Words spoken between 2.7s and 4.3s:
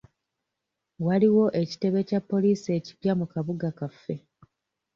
ekipya mu kabuga kaffe.